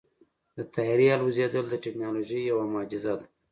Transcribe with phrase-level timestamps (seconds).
[0.55, 3.25] د طیارې الوزېدل د تیکنالوژۍ یوه معجزه ده.